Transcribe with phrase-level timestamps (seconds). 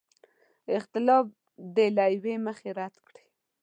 [0.79, 1.25] اختلاف
[1.75, 3.25] دې له یوې مخې رد کړي.